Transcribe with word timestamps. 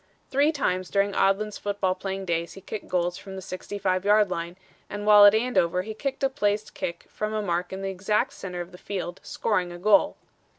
"Three 0.31 0.51
times 0.51 0.89
during 0.89 1.13
Odlin's 1.13 1.59
football 1.59 1.93
playing 1.93 2.25
he 2.27 2.47
kicked 2.59 2.87
goals 2.87 3.19
from 3.19 3.35
the 3.35 3.39
65 3.43 4.03
yard 4.03 4.31
line 4.31 4.57
and 4.89 5.05
while 5.05 5.25
at 5.25 5.35
Andover 5.35 5.83
he 5.83 5.93
kicked 5.93 6.23
a 6.23 6.27
placed 6.29 6.73
kick 6.73 7.05
from 7.07 7.33
a 7.33 7.41
mark 7.43 7.71
in 7.71 7.83
the 7.83 7.91
exact 7.91 8.33
center 8.33 8.61
of 8.61 8.71
the 8.71 8.79
field, 8.79 9.19
scoring 9.21 9.71
a 9.71 9.77
goal." 9.77 10.17